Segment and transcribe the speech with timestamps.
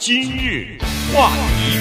[0.00, 0.78] 今日
[1.12, 1.78] 话题，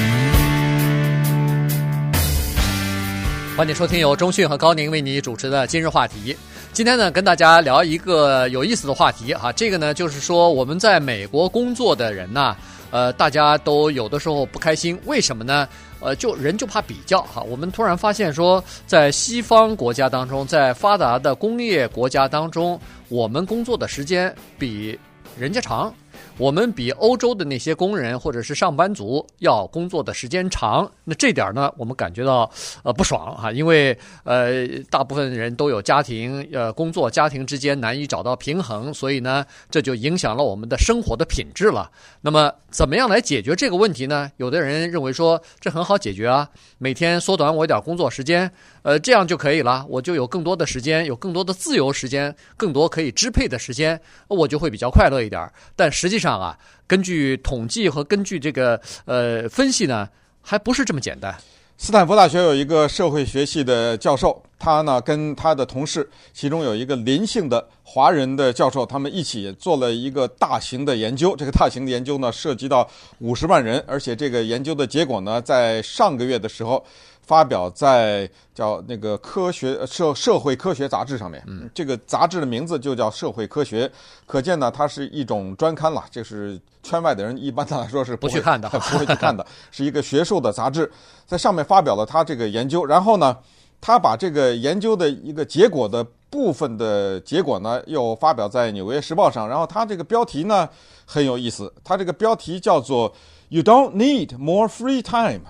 [3.55, 6.35] 欢迎收听由中讯和高宁为你主持的今日话题。
[6.74, 9.54] 今天呢，跟大家聊一个有意思的话题哈。
[9.54, 12.57] 这个呢，就是说我们在美国工作的人呢，
[12.91, 15.66] 呃，大家都有的时候不开心，为什么呢？
[16.02, 17.42] 呃，就人就怕比较哈。
[17.44, 22.78] 我们突然发现说，在西方国家当中，在发达的工业国家当中，
[23.08, 25.00] 我们工作的时间比
[25.38, 25.94] 人家长。
[26.40, 32.50] 我们比欧洲的那些工人或者是上班族要工作的时间长，那这点呢，我们感觉到
[32.82, 41.91] 呃不爽哈，因为呃大部分人都有家庭，呃工作家庭之间难以找到平衡，所以呢，这就影响了我们的生活的品质了。
[42.22, 44.32] 那么怎么样来解决这个问题呢？
[44.38, 48.49] 有的人认为说这很好解决啊，每天缩短我一点工作时间，
[48.84, 53.99] 呃这样就可以了，我就有更多的时间，有更多的自由时间，更多可以支配的时间，
[54.30, 55.46] 我就会比较快乐一点。
[55.76, 60.10] 但实际上，啊，根据统计和根据这个呃分析呢，
[60.42, 61.34] 还不是这么简单。
[61.78, 71.35] 斯坦福大学有一个社会学系的教授，他呢跟他的同事，其中有一个林姓的华人的教授，他们一起做了一个大型的研究。
[71.35, 72.87] 这个大型的研究呢，涉及到
[73.19, 76.85] 五十万人，而且这个研究的结果呢，在上个月的时候。
[77.21, 83.87] 发表在叫那个科学社社会科学杂志上面，嗯，这个杂志的名字就叫社会科学，
[84.25, 90.91] 可见呢，它是一种专刊了，就是圈外的人一般的来说是不，不去看的， 不会去看的，是一个学术的杂志，
[91.27, 93.37] 在上面发表了他这个研究，然后呢，
[93.81, 100.67] 他把这个研究的一个结果的部分的结果呢，又发表在《纽约时报》上，然后他这个标题呢
[101.05, 103.13] 很有意思，他这个标题叫做
[103.49, 105.41] “You don't need more free time”。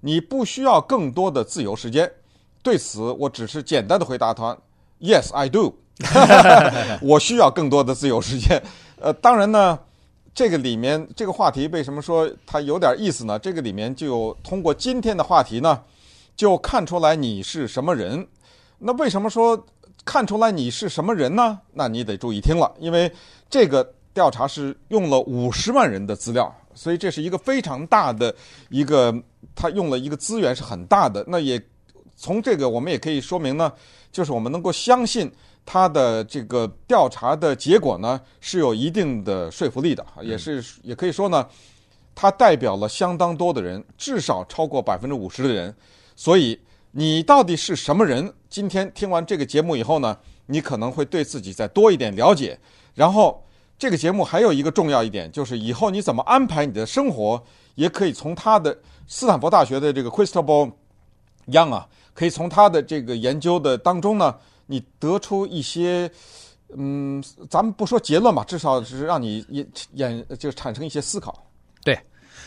[0.00, 2.10] 你不需要更多的自由时间，
[2.62, 4.56] 对此我只是简单的回答他
[5.00, 5.76] ：Yes, I do。
[7.00, 8.60] 我需要更多的自由时间。
[9.00, 9.78] 呃，当然呢，
[10.34, 13.38] 这个里面这个话题为什么说它有点意思呢？
[13.38, 15.80] 这个里面就通过今天的话题呢，
[16.36, 18.26] 就看出来你是什么人。
[18.78, 19.66] 那为什么说
[20.04, 21.58] 看出来你是什么人呢？
[21.72, 23.10] 那你得注意听了，因为
[23.48, 26.54] 这个调查是用了五十万人的资料。
[26.76, 28.34] 所以这是一个非常大的
[28.68, 29.14] 一个，
[29.54, 31.24] 他用了一个资源是很大的。
[31.28, 31.62] 那也
[32.16, 33.72] 从这个我们也可以说明呢，
[34.10, 35.30] 就是我们能够相信
[35.64, 41.46] 他的这个调查的结果呢是有一定的说服力的，也是也可以说呢，
[42.12, 45.72] 它代表了相当多的人，至少超过百分之五十的人。
[46.16, 46.60] 所以
[46.92, 48.32] 你到底是什么人？
[48.48, 50.16] 今天听完这个节目以后呢，
[50.46, 52.58] 你可能会对自己再多一点了解，
[52.94, 53.40] 然后。
[53.76, 57.42] 这个节目还有一个重要一点，就是以后你怎么安排你的生活，
[57.74, 60.70] 也可以从他的斯坦福大学的这个 Christopher
[61.48, 64.36] Young 啊，可以从他的这个研究的当中呢，
[64.66, 66.08] 你得出一些，
[66.76, 71.44] 嗯，咱们不说结论吧，至少是让你也也就产生一些思考。
[71.82, 71.98] 对。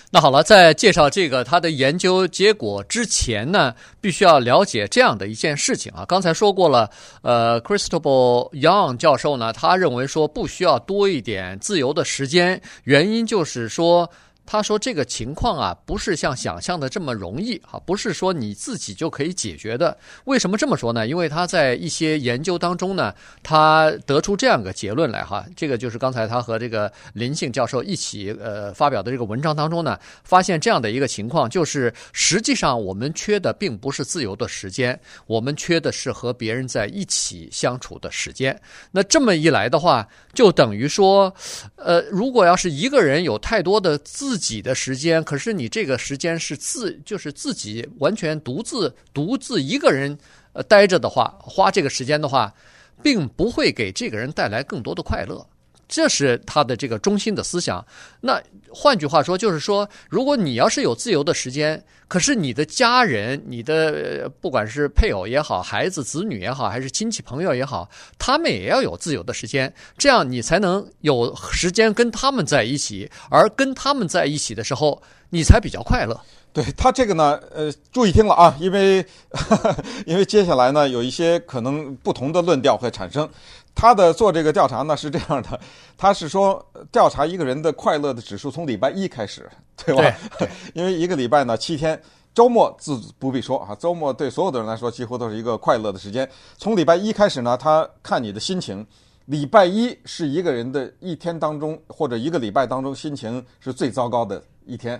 [0.09, 6.05] 那好了，在介绍这个他的研究结果之前呢，必须要了解这样的一件事情啊。
[6.07, 6.89] 刚才说过了，
[7.21, 14.09] 呃，Christopher Young 教授呢，他认为说不需要多一点自由的时间，原因就是说。
[14.47, 19.95] 他说：“这个情况啊，不是像想象的这么容易啊，不是说你自己就可以解决的。
[20.23, 21.05] 为什么这么说呢？
[21.05, 23.13] 因为他在一些研究当中呢，
[23.43, 25.45] 他得出这样一个结论来哈。
[25.53, 38.57] 这个就是刚才他和这个林姓教授一起呃发表的这个文章当中呢，发现这样的一个情况，就是实际上我们缺的并不是自由的时间，我们缺的是和别人在一起相处的时间。
[38.91, 41.33] 那这么一来的话，就等于说，
[41.75, 50.15] 呃，如果要是一个人有太多的自自己的时间，可是你这个时间是自，就是自己完全独自独自一个人
[50.53, 52.53] 呃待着的话，花这个时间的话，
[53.01, 55.43] 并不会给这个人带来更多的快乐。
[55.87, 57.85] 这是他的这个中心的思想。
[58.21, 67.89] 那换句话说，就是说，如果你要是有自由的时间，可是你的家人、你的不管是配偶也好、孩子、子女也好，还是亲戚朋友也好，
[68.19, 73.09] 他们也要有自由的时间，这样你才能有时间跟他们在一起。
[73.29, 76.19] 而跟他们在一起的时候，你才比较快乐。
[76.53, 79.75] 对，他这个呢，呃，注意听了啊，因为呵呵
[80.05, 83.29] 因为接下来呢，有一些可能不同的论调会产生。
[83.77, 85.59] 他的做这个调查呢是这样的，
[85.95, 89.47] 他是说调查一个人的快乐的指数从礼拜一开始，
[89.77, 90.17] 对吧？
[90.39, 92.01] 对， 因为一个礼拜呢七天，
[92.33, 96.27] 周末自不必说啊，周末对所有的人来说几乎都是一个快乐的时间。
[96.57, 98.83] 从礼拜一开始呢，他看你的心情，
[99.25, 104.99] 礼拜一是一个人的一天当中或者一个礼拜当中心情是最糟糕的一天。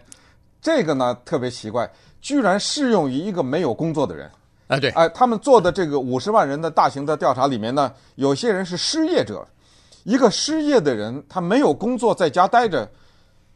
[0.62, 1.92] 这个呢特别奇怪，
[2.22, 4.30] 居然适用于一个没有工作的人。
[4.68, 9.48] 啊，对，哎，他们做的这个五十万人的大型的调查里面呢，有些人是失业者，
[10.04, 12.90] 一个失业的人，他没有工作，在家待着，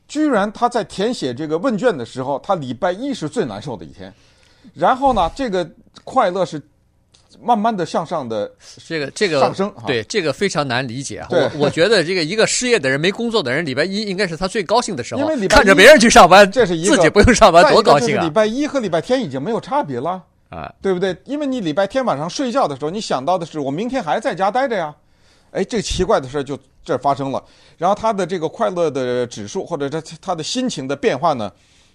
[0.07, 4.13] 居然他在填写这个问卷的时候，他礼拜一是最难受的一天，
[4.73, 5.69] 然后呢，这个
[6.03, 6.61] 快乐是。
[7.41, 8.51] 慢慢的向上的
[8.85, 11.25] 这个这个上升，对这个非常难理解。
[11.29, 18.23] 我我觉得这个一个失业的人、没工作的人，礼拜一应该是他最高兴的时候，因为礼拜一看着别人去上班，这是一个自己不用上班多高兴啊！
[18.23, 21.15] 礼拜一和礼拜天已经没有差别了啊，对不对？
[21.25, 24.93] 因为你礼拜天晚上睡觉的时候，你想到的是我明天还在家待着呀。
[25.51, 27.41] 哎，这奇怪的事就这发生了。
[27.77, 31.49] 然后他的这个快乐的指数或者他他的心情的变化呢，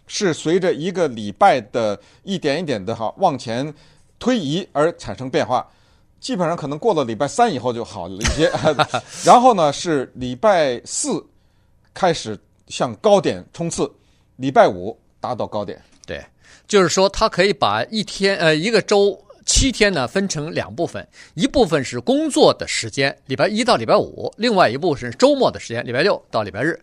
[0.07, 3.73] 是随着一个礼拜的一点一点的哈往前
[4.19, 5.67] 推移而产生变化。
[6.19, 8.51] 基本上可能过了礼拜三以后就好了一些，
[9.23, 11.25] 然后呢是礼拜四
[11.93, 12.37] 开始
[12.69, 13.89] 向高点冲刺，
[14.37, 15.81] 礼拜五达到高点。
[16.07, 16.25] 对，
[16.69, 26.81] 就是说他可以把一天呃一个周七天呢分成两部分，一部分是工作的时间，礼拜一到礼拜五；另外一部是周末的时间，礼拜六到礼拜日。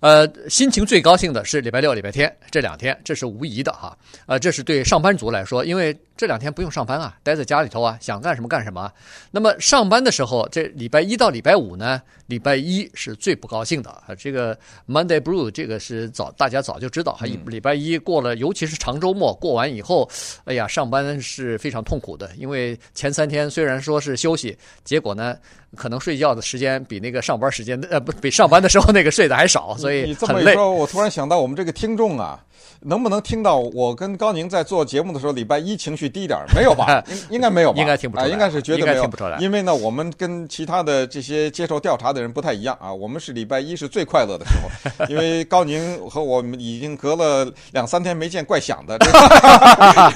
[0.00, 3.96] 呃，心情最高兴的是礼拜六、礼拜天这两天，这是无疑的哈。
[4.26, 8.92] 呃，这是对上班族来说，因为这两天不用上班啊，待在家里头啊，想干什么干什么。
[9.30, 14.14] 那么上班的时候，这礼拜一到礼拜五呢，礼拜一是最不高兴的啊。
[14.18, 20.08] 这个 Monday Blue 这个是早大家早就知道，哈，礼拜一过了，尤其是长周末过完以后，
[20.44, 25.36] 哎呀，上班是非常痛苦的，因为前三天虽然说是休息，结果呢，
[25.74, 30.08] 可能睡觉的时间比那个上班时间呃不 比上班的时候那个睡的还少，所以很累。
[30.08, 32.40] 你这么一说，我突然想到我们这个听众啊。
[32.86, 37.02] 能不能听到我跟高宁在做节目的时候，礼拜一情绪低点没有吧？
[37.30, 37.80] 应应该没有吧？
[37.80, 39.00] 应该听不出来，应该是绝对没有。
[39.00, 39.38] 听不出来。
[39.38, 42.92] 因为呢，我们跟其他的这些接受调查的人不太一样啊。
[42.92, 48.98] 我们是礼拜一是最快乐的时候， 因为高宁和我们已经隔了两三天没见，怪想的。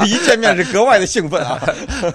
[0.04, 1.58] 一见面是格外的兴奋啊。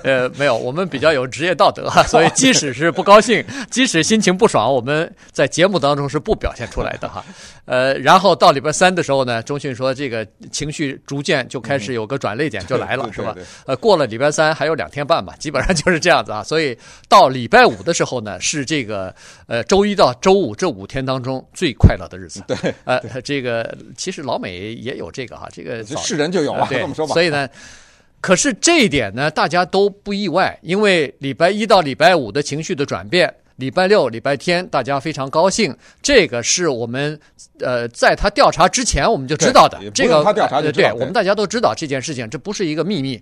[0.03, 3.32] 呃，没有，我们比较有职业道德，所以即使是不高兴，
[3.69, 7.23] 即使心情不爽，我们在节目当中是不表现出来的哈。
[7.65, 10.27] 呃，然后到礼拜三的时候呢，中讯说这个。
[10.51, 13.35] 情绪逐渐就开始有个转泪点就来了，嗯、是吧？
[13.65, 16.43] 呃，过了礼拜三还有两天半吧，基本上就是这样子啊。
[16.43, 16.77] 所以
[17.07, 19.13] 到礼拜五的时候呢，是这个
[19.47, 22.43] 呃周一到周五这五天当中最快乐的日子。
[22.47, 27.13] 对，呃，这个其实老美也有这个哈，这个是人就有啊，对这么说吧。
[27.13, 27.47] 所以呢，
[28.23, 33.31] 可是这一点呢，大家都不意外，因为礼拜一到礼拜五的情绪的转变。
[33.57, 35.75] 礼拜六、礼拜天，大家非常高兴。
[36.01, 37.19] 这个是我们
[37.59, 39.77] 呃，在他调查之前我们就知道的。
[39.91, 43.21] 这个他调查就知道，对，我们大家都知道这件事情，这不是一个秘密。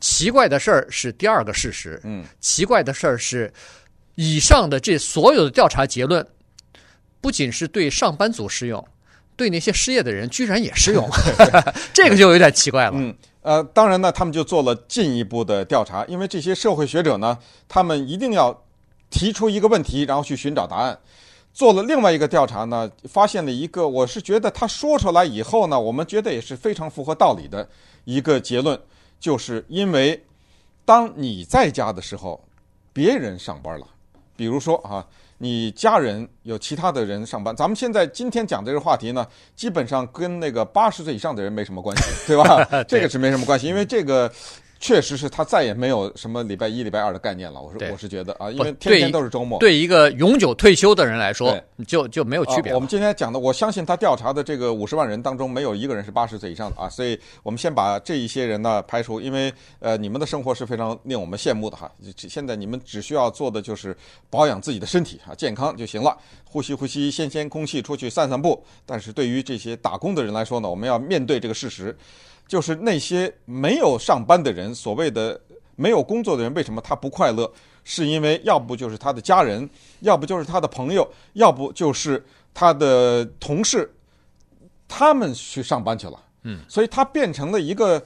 [0.00, 2.00] 奇怪的事儿是第二个事实。
[2.02, 3.50] 嗯，奇怪的事儿是，
[4.16, 6.26] 以上的这所有的调查结论，
[7.20, 8.84] 不仅是对上班族适用，
[9.36, 11.08] 对那些失业的人居然也适用。
[11.94, 12.92] 这个就有点奇怪了。
[12.96, 18.62] 嗯，呃，当然呢，他们就做了进一步的调查，因为这些社会学者呢，他们一定要。
[19.14, 20.98] 提出一个问题，然后去寻找答案。
[21.52, 27.68] 做了另外一个调查呢，发现了一个，我是觉得他说出来以后呢，我们觉得也是非常符合道理的
[28.04, 28.80] 一个结论，
[29.20, 30.24] 就是因为
[30.86, 32.42] 当你在家的时候，
[32.90, 33.86] 别人上班了，
[34.34, 35.06] 比如说啊，
[35.42, 37.54] 你家人有其他的人上班。
[37.56, 42.64] 咱们现在今天讲这个话题呢，基本上跟那个八十岁以上的人没什么关系，对吧？
[42.86, 44.30] 这个是没什么关系，因为这个。
[44.82, 47.62] 确实是他再也没有什么礼拜一、礼拜二的概念了。
[47.62, 49.56] 我是，我是觉得啊，因为天天都是周末。
[49.60, 51.56] 对一个永久退休的人来说，
[51.86, 52.74] 就就没有区别、啊。
[52.74, 56.88] 我们今天讲的，我相信他调查的这个五十万人当中，没有一个人是八十岁以上的啊。
[56.88, 61.88] 所以我们先把这一些人呢排除，因为呃，你们的生活是非常令我们羡慕的哈。
[62.16, 63.96] 现在你们只需要做的就是
[64.28, 68.60] 保养自己的身体啊，健康就行了，呼吸呼吸新鲜空气，出去散散步。
[68.84, 71.96] 但是对于这些打工的人来说呢，我们要面对这个事实。
[72.52, 75.40] 就是那些没有上班的人，所谓的
[75.74, 77.50] 没有工作的人，为什么他不快乐？
[77.82, 79.66] 是因为要不就是他的家人，
[80.00, 83.90] 要不就是他的朋友，要不就是他的同事，
[84.86, 86.22] 他们去上班去了。
[86.42, 88.04] 嗯，所以他变成了一个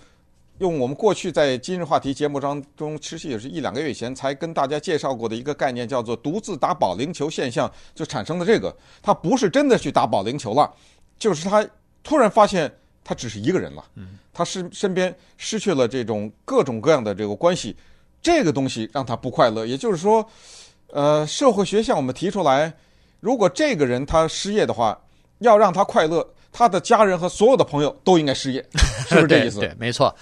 [0.59, 8.73] 用我们过去在今日话题节目当中，其实也是一两个月前才跟大家介绍过的一个概念，叫做独自打保龄球现象，就产生了这个。
[9.03, 10.73] 他不是真的去打保龄球了，
[11.19, 11.69] 就是他
[12.05, 12.73] 突然发现。
[13.09, 13.85] 他只是一个人了，
[14.33, 17.77] 他是身边失去了这种各种各样的这个关系，
[18.21, 19.65] 这个东西让他不快乐。
[19.65, 20.29] 也就是说，
[20.89, 22.75] 呃，社会学向我们提出来，
[23.21, 25.01] 如果这个人他失业的话，
[25.39, 28.61] 要让他快乐，他的家人和所有的朋友都应该失业，
[29.09, 29.61] 是不是这意思？
[29.61, 30.13] 对，对，没错。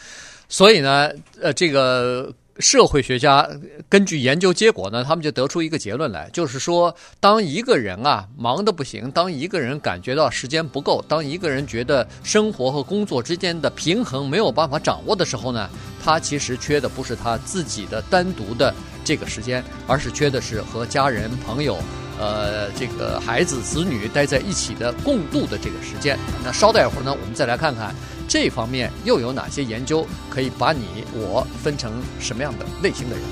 [0.51, 1.11] 所以呢，
[1.41, 2.31] 呃，这个。
[2.59, 3.49] 社会学家
[3.89, 15.69] 根据研究结果呢，他们就得出一个结论来，就是说，当一个人啊忙得不行，当一个人感觉到时间不够，当一个人觉得生活和工作之间的平衡没有办法掌握的时候呢，
[16.03, 18.73] 他其实缺的不是他自己的单独的
[19.05, 21.77] 这个时间，而是缺的是和家人朋友
[22.21, 26.17] 呃这个孩子子女待在一起的共度的这个时间。
[26.45, 27.93] 那稍待一会儿呢，我们再来看看
[28.29, 33.25] 这方面又有哪些研究可以把你我分成什么样的类型的人。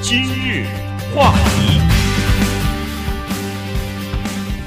[0.00, 0.64] 今日
[1.14, 1.80] 话题，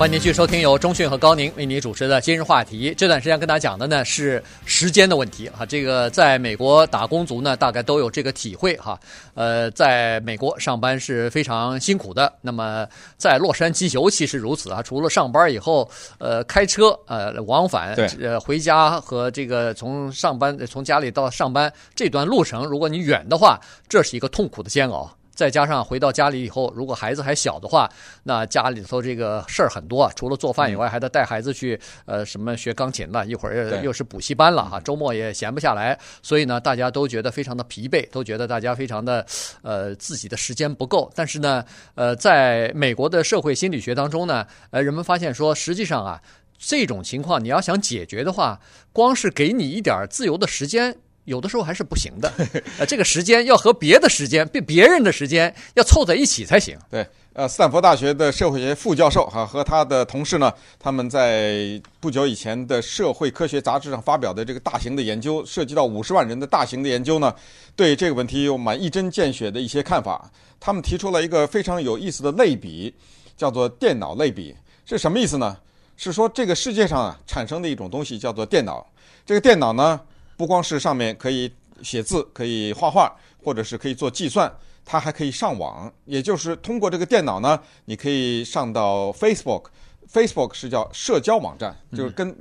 [0.01, 2.91] 欢迎您继续收听由中讯和高宁为您主持的今日话题。
[2.97, 5.63] 这段时间跟大家讲的呢是时间的问题哈。
[5.63, 8.99] 这个在美国打工族呢，大概都有这个体会哈。
[9.35, 12.33] 呃，在美国上班是非常辛苦的。
[12.41, 12.83] 那么
[13.15, 14.81] 在洛杉矶尤其是如此啊。
[14.81, 25.15] 除了上班以后，呃，开车呃往返，呃回家和这个从上班从家里到上班这段路程，如果你远的话，这是一个痛苦的煎熬。
[25.41, 27.89] 再加上回到家里以后，如果孩子还小的话，
[28.21, 30.11] 那家里头这个事儿很多啊。
[30.15, 34.79] 除了做饭以外，还得带孩子去呃什么学钢琴了，一会儿又是补习班了哈。
[34.79, 39.25] 周末也闲不下来，所以呢，大家都觉得非常的疲惫，都觉得大家非常的
[39.63, 41.11] 呃自己的时间不够。
[41.15, 46.21] 但是呢，呃，在美国的社会心理学当中呢，呃，人们发现说，实际上啊，
[46.59, 48.59] 这种情况你要想解决的话，
[48.93, 50.97] 光是给你一点自由的时间。
[51.31, 52.31] 有的时候还是不行的，
[52.77, 56.77] 呃，这个时间要和别的时间、别别人的时间要凑在一起才行。
[56.89, 67.33] 对，呃，斯坦福大学的社会学副教授哈和他的同事呢，他们在不久以前的《社会科学杂志》上发表的这个大型的研究，涉及到五十万人的大型的研究呢，
[67.75, 70.29] 对这个问题有蛮一针见血的一些看法。
[70.59, 72.93] 他们提出了一个非常有意思的类比，
[73.37, 74.53] 叫做电脑类比。
[74.85, 75.57] 是什么意思呢？
[75.95, 78.85] 是说这个世界上啊产生的一种东西叫做电脑。
[79.23, 80.01] 这个电脑呢，
[80.41, 84.51] 不光是上面可以写字、可以画画，或者是可以做计算，
[84.83, 85.93] 它还可以上网。
[86.05, 89.65] 也就是通过这个电脑呢，你可以上到 Facebook。
[90.11, 92.35] Facebook 是叫社交网站，就是跟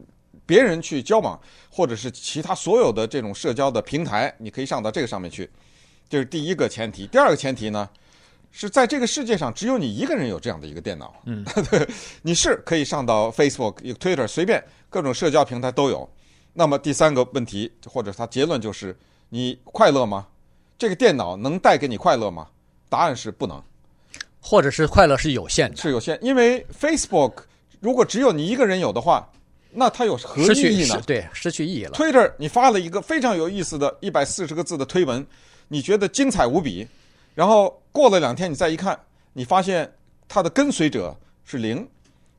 [0.47, 1.39] 别人去交往，
[1.69, 5.51] 或者是其他所有的这种社交的平台，你可以上到这个上面去。
[6.09, 7.07] 这是第一个前提。
[7.07, 7.87] 第二个前提呢，
[8.51, 11.15] 是在这个世界上只有你一个人有这样的一个电脑。
[11.27, 11.45] 嗯，
[12.23, 16.09] 你是可以上到 Facebook、Twitter，随便各种社交平台都有。
[16.53, 18.97] 那么第三个问题，或者他结论就是：
[19.29, 20.27] 你快乐吗？
[20.79, 22.49] 这个电脑能带给你快乐吗？
[22.89, 23.63] 答案是不能，
[24.41, 26.19] 或者是快乐是有限的，是有限。
[26.21, 27.35] 因为 Facebook
[27.79, 29.31] 如果只有你一个人有的话，
[29.71, 31.01] 那它有何意义呢？
[31.07, 31.93] 对，失去意义了。
[31.93, 35.25] Twitter 你发了一个非常有意思的一百四十个字的推文，
[35.69, 36.89] 你觉得精彩无比，
[37.35, 38.99] 然后过了两天你再一看，
[39.33, 39.93] 你发现
[40.27, 41.89] 它的跟随者是零。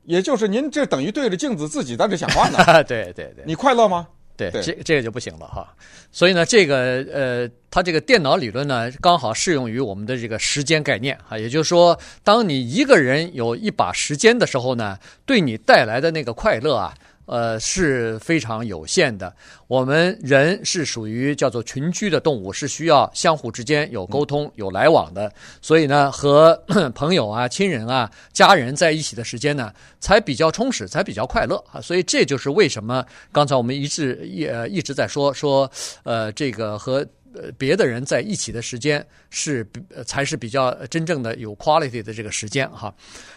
[0.06, 2.58] 也就是您这等于对着镜子自己在这讲话呢？
[2.84, 4.08] 对对对，你快乐吗？
[4.38, 5.72] 对，对这这个就不行了哈。
[6.12, 11.38] 所以呢，这个呃，它这个电脑理论呢，刚好适用于我们的这个时间概念啊。
[11.38, 16.94] 也就是说，当你一个人有一把时间的时候呢，对你带来的那个快乐啊。
[17.26, 19.34] 呃，是非常有限的。
[19.68, 25.32] 我们人是属于叫做群居的动物，是需要相互之间有沟通、有来往的。
[25.62, 26.62] 所以呢，和
[26.94, 31.80] 朋友啊、亲人啊、家人在一起的时间呢，才比较充实，才比较快乐啊。
[31.80, 35.72] 所以这就是为什么刚才我们一直一呃一直在说说，
[36.04, 39.66] 呃，这个和呃别的人在一起的时间是
[40.06, 42.94] 才是比较真正的有 quality 的这个时间哈。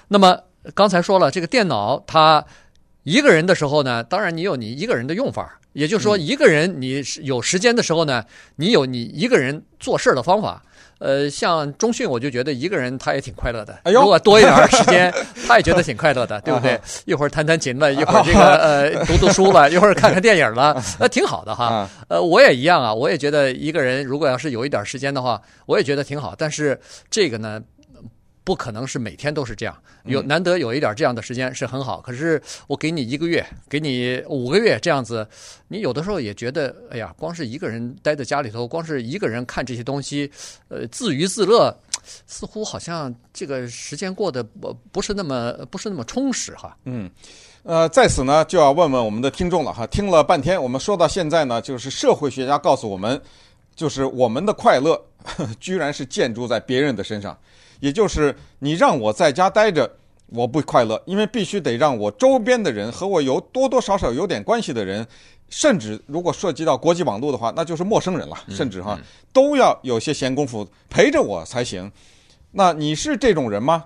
[0.08, 0.36] 那么
[0.74, 2.44] 刚才说了，这个电脑它。
[3.04, 8.24] 一个人的时候呢，当然你有你一个人的用法，也就是说，一个人你有时间的时候呢，
[8.56, 10.62] 你有你一个人做事的方法。
[11.00, 13.78] 呃，像中讯，我就觉得一个人他也挺快乐的。
[13.92, 15.12] 如果多一点时间，
[15.46, 16.80] 他也觉得挺快乐的，对不对？
[17.04, 21.86] 一会儿弹弹琴了， 一会儿这个呃读读书了， 一会儿看看电影了，那挺好的哈。
[22.08, 26.34] 呃，我也一样啊，我也觉得一个人如果要是有一点时间的话，我也觉得挺好。
[26.38, 26.80] 但是
[27.10, 27.60] 这个呢？
[28.44, 29.74] 不可能是每天都是这样，
[30.04, 32.00] 有难得有一点这样的时间是很好。
[32.02, 35.26] 可是我给你一个月，给你五个月这样子，
[35.66, 40.30] 你有的时候也觉得，哎呀，光是一个人待在家里头，光是一个人看这些东西，
[40.68, 41.74] 呃，自娱自乐，
[42.26, 46.76] 似乎好像这个时间过得不不是那么不是那么充实哈。
[46.84, 47.10] 嗯，
[47.62, 53.18] 呃，在此呢就要问问我们的听众了哈，听了半天，我们说到现在呢，就是社会学家告诉我们，
[53.74, 55.02] 就是我们的快乐
[55.58, 57.34] 居然是建筑在别人的身上。
[57.84, 59.98] 也就是你让我在家待着，
[60.28, 65.06] 我不快乐，因为必须得让我周边的人和我有多多少少有点关系的人，
[65.50, 68.98] 甚至如果涉及到国际网络的话，那就是陌生人了，甚至哈
[69.34, 71.92] 都要有些闲工夫陪着我才行。
[72.52, 73.84] 那你是这种人吗？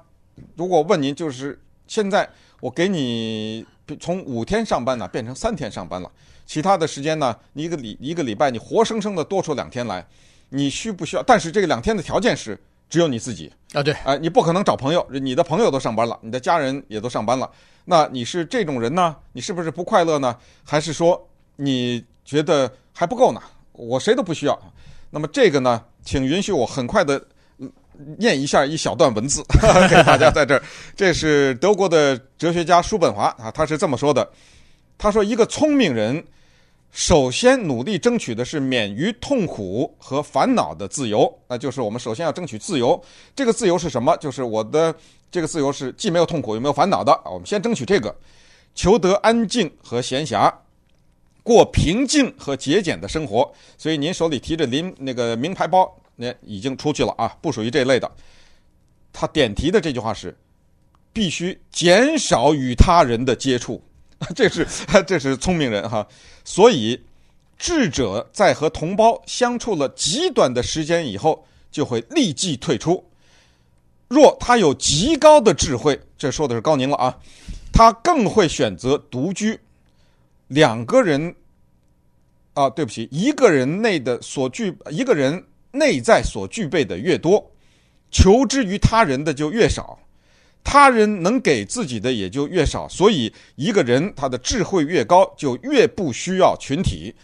[0.55, 3.67] 如果问您，就是现在我给你
[3.99, 6.09] 从五天上班呢变成三天上班了，
[6.47, 10.07] 其他的时间呢，你一个礼一个礼拜你活生生的多出两天来，
[10.51, 11.23] 你需不需要？
[11.25, 12.57] 但是这个两天的条件是。
[12.89, 17.51] 只有你自己啊，对，哎，你不可能找朋友，你的朋友都上班了，你的家人也都上班了，
[17.85, 19.15] 那你是这种人呢？
[19.33, 20.37] 你是不是不快乐呢？
[20.65, 23.41] 还是说你觉得还不够呢？
[23.73, 24.59] 我谁都不需要？
[25.11, 27.23] 那么这个呢，请允许我很快的
[28.19, 29.43] 念一下一小段文字
[29.89, 30.63] 给大家在这儿。
[30.97, 34.29] 这是德国的哲学家叔本华啊，他是这么说的：
[34.97, 36.25] 他说，一个聪明人
[36.91, 43.01] 首先努力争取的是免于痛苦和烦恼的自由，那就是我们首先要争取自由。
[43.37, 44.17] 这个自由是什么？
[44.17, 44.95] 就是我的
[45.31, 47.13] 这个自由是既没有痛苦又没有烦恼的。
[47.27, 48.15] 我们先争取这个，
[48.75, 50.53] 求得安静和闲暇。
[51.45, 58.11] 过平静和节俭的生活，所以您手里提着您那个名牌包，那已经出去了啊，不属于这类的。
[59.15, 60.37] 他点题的这句话是：
[61.11, 63.83] 必须减少与他人的接触，
[64.35, 64.67] 这是
[65.07, 66.07] 这是聪明人哈。
[66.45, 67.01] 所以
[67.57, 73.05] 智者在和同胞相处了极短的时间以后，就会立即退出。
[74.09, 77.19] 若他有极高的智慧，这说的是高宁了啊，
[77.73, 79.61] 他更会选择独居。
[80.47, 81.35] 两个人，
[82.55, 87.53] 啊，对不起，一个人内的所具，一个人内在所具备的越多，
[88.11, 89.99] 求之于他人的就越少，
[90.63, 92.89] 他人能给自己的也就越少。
[92.89, 97.15] 所以，一个人他的智慧越高，就越不需要群体。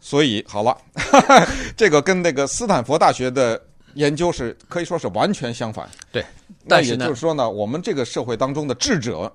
[0.00, 1.46] 所以，好了，哈哈，
[1.76, 3.60] 这个跟那个斯坦福大学的
[3.94, 5.88] 研究是可以说是完全相反。
[6.10, 6.24] 对，
[6.66, 9.32] 但是那也就是说呢，我们这个社会当中的智者。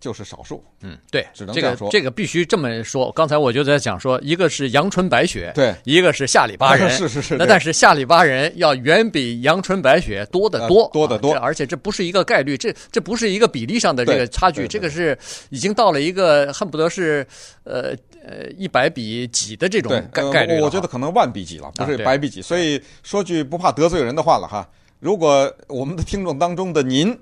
[0.00, 1.88] 就是少数，嗯，对，只能这样说。
[1.90, 3.10] 这个这个必须这么说。
[3.12, 7.36] 刚才我就在讲说，一个是阳春白雪，对，一个是下里巴人， 是是是。
[7.36, 11.34] 那但是下里巴人要远比阳春白雪多得多，多得多。
[11.34, 15.18] 而且这不是一个概率，这这不是一个比例上的这个差距，这个是
[15.50, 17.26] 已经到了一个恨不得是
[17.64, 17.92] 呃
[18.24, 20.60] 呃一百比几的这种概概率。
[20.60, 22.40] 我觉得可能万比几了，不是百比几。
[22.40, 24.68] 所以说句不怕得罪人的话了哈，
[25.00, 27.18] 如果我们的听众当中的您。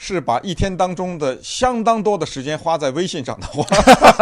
[0.00, 3.64] 是把一天当中的相当多的时间花在微信上的话，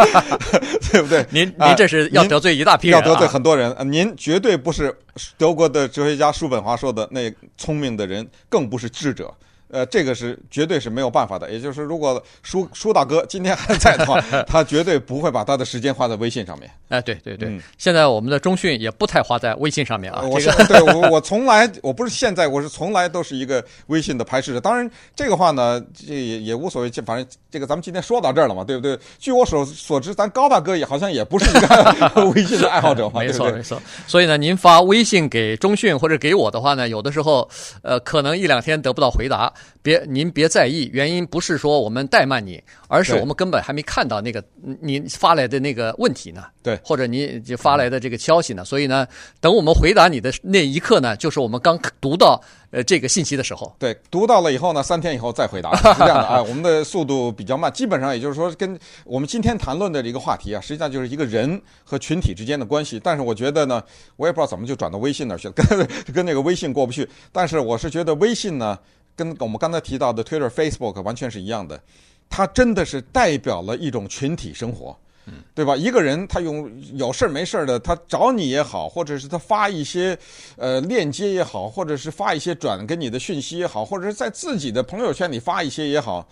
[0.91, 1.25] 对不对？
[1.29, 3.73] 您您这是要得罪一大批人，啊，要得罪很多人。
[3.89, 4.93] 您绝对不是
[5.37, 9.33] 德国的哲学家叔本华说的那聪明的人，更不是智者。
[9.69, 11.51] 呃，这个是绝对是没有办法的。
[11.51, 16.69] 也就是如果舒舒大哥今天还在的话， 他绝对不会把他的时间花在微信上面。
[16.89, 20.21] 哎，对对对，嗯、现在我们的中讯也不太花在微信上面啊。
[20.21, 24.59] 我是、 这个、对我我从来我不是现在，我是从来都是一个微信的排斥者。
[24.59, 26.89] 当然，这个话呢，这也也无所谓。
[27.05, 28.97] 反正这个咱们今天说到这儿了嘛，对不对？
[29.19, 33.19] 据我所所知，咱高大哥也好像也不是一个 微信的爱好者嘛。
[33.19, 33.81] 没错没错。
[34.07, 37.47] 所以呢，您发微信给中讯或者给我的话呢，有的时候
[37.81, 39.53] 呃，可能一两天得不到回答。
[39.81, 44.43] 别，您别在意，原因不是说我们怠慢你，而是我们根本还没看到那个
[44.81, 46.43] 您发来的那个问题呢。
[46.61, 48.65] 对，或者您就发来的这个消息呢。
[48.65, 49.07] 所以呢，
[49.39, 52.41] 等我们回答你的那一刻呢，就是我们刚读到
[52.71, 53.73] 呃这个信息的时候。
[53.79, 56.43] 对，读到了以后呢，三天以后再回答，是这样的啊。
[56.43, 62.99] 我们的速度比较慢，基本上也就是说，跟我们今天谈论的这个话题啊，实际上就是一个人和群体之间的关系。
[63.01, 63.81] 但是我觉得呢，
[64.17, 67.07] 我也不知道怎么就转到微信那儿去了，跟跟那个微信过不去。
[67.31, 68.77] 但是我是觉得微信呢。
[69.17, 71.81] 跟我们刚才提到的 Twitter、Facebook 完全是一样的，
[72.29, 75.75] 它真的是代表了一种群体生活，嗯，对吧？
[75.75, 80.17] 一个人他用有事儿没事儿的，他找你也好，或者是他发一些
[80.55, 86.25] 呃链接也好，或者是发一些转给你的讯息也好，或者是在自己的朋友圈里发一些也好，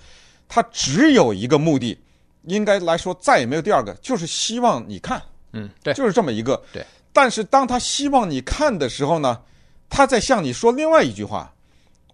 [0.47, 1.97] 他只有一个目的，
[2.43, 5.19] 应该来说再也没有第二个，就是希望你看，
[5.53, 6.85] 嗯，对，就是这么一个，对。
[7.11, 9.41] 但是当他希望你看的时候呢，
[9.89, 11.51] 他在向你说另外一句话。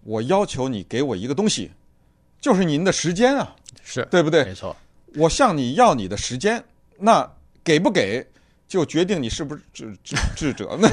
[0.04, 1.70] 我要求你给我一个东西，
[2.40, 4.44] 就是您的时间啊，是对不对？
[4.44, 4.76] 没错，
[5.16, 6.62] 我向你要你的时间，
[6.98, 7.28] 那
[7.62, 8.26] 给不给
[8.66, 10.88] 就决定你是不是智智智者呢？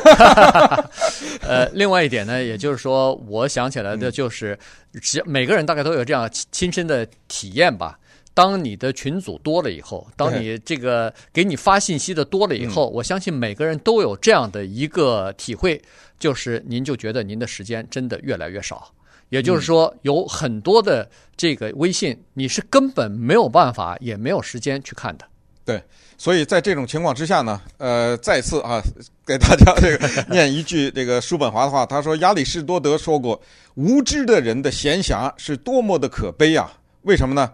[1.42, 4.58] 呃，另外一点呢，也就是说，我想起来的就是，
[5.02, 7.98] 只每个人大概都有这样亲身的体验吧。
[8.36, 15.82] 当你的群组多了以后，当你这个给你发信息的多了以后，我相信每个人都有这样的一个体会，
[16.20, 18.94] 就是您就觉得您的时间真的越来越少。
[19.30, 25.26] 也就是说，有很多的这个微信，你是根本没有办法，也没有时间去看的。
[25.64, 25.82] 对，
[26.18, 28.82] 所以在这种情况之下呢，呃，再次啊，
[29.24, 33.40] 给大家这个念一句这个叔本华的话，他说：“亚里士多德说过，
[33.76, 36.74] 无知的人的闲暇是多么的可悲啊！
[37.04, 37.54] 为什么呢？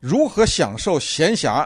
[0.00, 1.64] 如何享受闲暇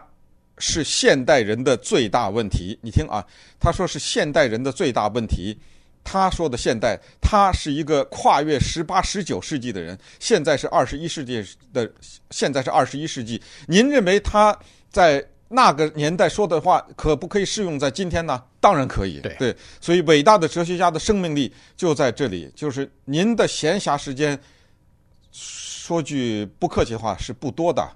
[0.59, 2.79] 是现代人的最大问题。
[2.83, 3.25] 你听啊，
[3.59, 5.59] 他说是现代人的最大问题。”
[6.05, 11.91] 他说的现代，他是一个跨越十八、十九世纪的人，现在是二十一世纪的，
[12.31, 13.41] 现在是二十一世纪。
[13.67, 14.57] 您认为他
[14.91, 18.43] 在那个年代说的话，可不可以适用在今天呢？
[18.59, 19.21] 当然可以。
[19.21, 24.39] 对，对，所以伟大的哲学家的生命力就在这里，就是您的闲暇时间，
[25.31, 27.87] 说句不客气的话，是不多的。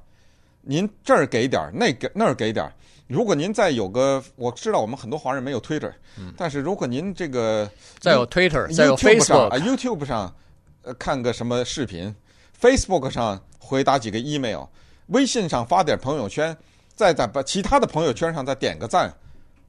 [0.61, 2.73] 您这儿给点儿，那个那儿给点儿。
[3.07, 10.35] 如果您再有个，我知道我们很多华人没有 Twitter，、嗯、但是如果您这个再有 Twitter，再有 Facebook 啊 YouTube 上，
[10.83, 12.15] 呃，看个什么视频
[12.61, 14.65] ，Facebook 上回答几个 email，
[15.09, 16.57] 微信上发点朋友圈，
[16.95, 19.15] 再在把其他的朋友圈上再点个赞，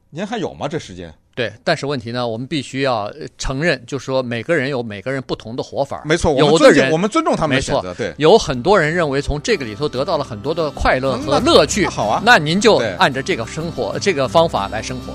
[0.09, 0.67] 您还有吗？
[0.67, 1.13] 这时间？
[1.35, 6.01] 对，但是问题呢，我们必须要承认，就是说每个人有每个人不同的活法。
[6.05, 7.89] 没错，有的人我们尊重他们的选择。
[7.89, 11.85] 没错，对，有很多人认为从这个里头得到了很多的快乐和乐趣。
[11.87, 15.13] 好啊，那您就按照这个生活这个方法来生活。